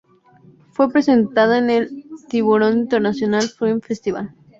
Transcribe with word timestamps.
Fue 0.71 0.91
presentada 0.91 1.59
en 1.59 1.69
el 1.69 2.05
Tiburón 2.27 2.75
International 2.79 3.43
Film 3.49 3.81
Festival. 3.81 4.33